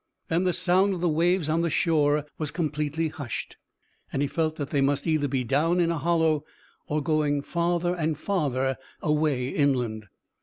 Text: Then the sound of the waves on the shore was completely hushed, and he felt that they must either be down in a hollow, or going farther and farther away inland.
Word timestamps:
Then 0.29 0.45
the 0.45 0.51
sound 0.53 0.95
of 0.95 1.01
the 1.01 1.07
waves 1.07 1.47
on 1.47 1.61
the 1.61 1.69
shore 1.69 2.25
was 2.39 2.49
completely 2.49 3.09
hushed, 3.09 3.57
and 4.11 4.23
he 4.23 4.27
felt 4.27 4.55
that 4.55 4.71
they 4.71 4.81
must 4.81 5.05
either 5.05 5.27
be 5.27 5.43
down 5.43 5.79
in 5.79 5.91
a 5.91 5.99
hollow, 5.99 6.43
or 6.87 7.03
going 7.03 7.43
farther 7.43 7.93
and 7.93 8.17
farther 8.17 8.77
away 9.03 9.49
inland. 9.49 10.07